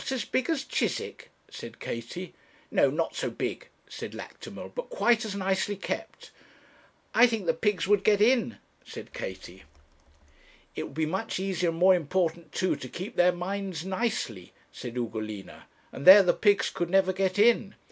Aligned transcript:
as 0.11 0.25
big 0.25 0.49
as 0.49 0.63
Chiswick?' 0.63 1.29
said 1.47 1.79
Katie. 1.79 2.33
'No; 2.71 2.89
not 2.89 3.13
so 3.15 3.29
big,' 3.29 3.67
said 3.87 4.15
Lactimel; 4.15 4.71
'but 4.73 4.89
quite 4.89 5.23
as 5.25 5.35
nicely 5.35 5.75
kept.' 5.75 6.31
'I 7.13 7.27
think 7.27 7.45
the 7.45 7.53
pigs 7.53 7.87
would 7.87 8.03
get 8.03 8.19
in,' 8.19 8.57
said 8.83 9.13
Katie. 9.13 9.61
'It 10.75 10.81
would 10.81 10.93
be 10.95 11.05
much 11.05 11.39
easier, 11.39 11.69
and 11.69 11.77
more 11.77 11.93
important 11.93 12.51
too, 12.51 12.75
to 12.77 12.89
keep 12.89 13.15
their 13.15 13.31
minds 13.31 13.85
nicely,' 13.85 14.53
said 14.71 14.95
Ugolina; 14.95 15.65
and 15.91 16.07
there 16.07 16.23
the 16.23 16.33
pigs 16.33 16.71
could 16.71 16.89
never 16.89 17.13
get 17.13 17.37
in.' 17.37 17.75